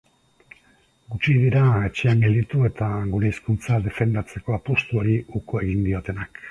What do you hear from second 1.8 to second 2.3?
etxean